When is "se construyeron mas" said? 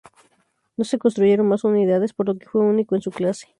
0.83-1.63